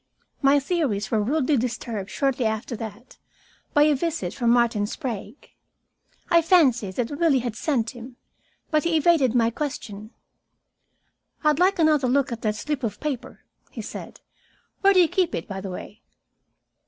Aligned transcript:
My 0.41 0.59
theories 0.59 1.11
were 1.11 1.21
rudely 1.21 1.57
disturbed 1.57 2.09
shortly 2.09 2.45
after 2.45 2.75
that 2.75 3.19
by 3.75 3.83
a 3.83 3.93
visit 3.93 4.33
from 4.33 4.49
Martin 4.49 4.87
Sprague. 4.87 5.51
I 6.31 6.41
fancied 6.41 6.95
that 6.95 7.11
Willie 7.11 7.37
had 7.45 7.55
sent 7.55 7.91
him, 7.91 8.15
but 8.71 8.83
he 8.83 8.95
evaded 8.97 9.35
my 9.35 9.51
question. 9.51 10.09
"I'd 11.43 11.59
like 11.59 11.77
another 11.77 12.07
look 12.07 12.31
at 12.31 12.41
that 12.41 12.55
slip 12.55 12.81
of 12.83 12.99
paper," 12.99 13.41
he 13.69 13.83
said. 13.83 14.21
"Where 14.81 14.95
do 14.95 14.99
you 14.99 15.07
keep 15.07 15.35
it, 15.35 15.47
by 15.47 15.61
the 15.61 15.69
way?" 15.69 16.01